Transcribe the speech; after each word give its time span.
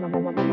Mama, 0.00 0.18
Mama, 0.18 0.32
Mama. 0.32 0.49